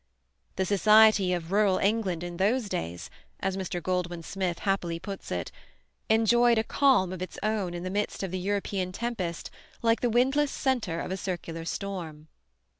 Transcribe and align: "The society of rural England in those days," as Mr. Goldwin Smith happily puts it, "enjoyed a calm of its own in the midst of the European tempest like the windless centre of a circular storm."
"The 0.55 0.65
society 0.65 1.31
of 1.31 1.51
rural 1.51 1.77
England 1.77 2.23
in 2.23 2.37
those 2.37 2.67
days," 2.67 3.11
as 3.39 3.55
Mr. 3.55 3.79
Goldwin 3.83 4.23
Smith 4.23 4.57
happily 4.57 4.97
puts 4.97 5.31
it, 5.31 5.51
"enjoyed 6.09 6.57
a 6.57 6.63
calm 6.63 7.13
of 7.13 7.21
its 7.21 7.37
own 7.43 7.75
in 7.75 7.83
the 7.83 7.91
midst 7.91 8.23
of 8.23 8.31
the 8.31 8.39
European 8.39 8.91
tempest 8.91 9.51
like 9.83 10.01
the 10.01 10.09
windless 10.09 10.49
centre 10.49 11.01
of 11.01 11.11
a 11.11 11.17
circular 11.17 11.65
storm." 11.65 12.29